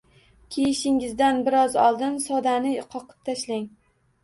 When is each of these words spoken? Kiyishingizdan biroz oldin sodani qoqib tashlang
Kiyishingizdan 0.53 1.43
biroz 1.49 1.77
oldin 1.83 2.19
sodani 2.25 2.75
qoqib 2.97 3.15
tashlang 3.31 3.71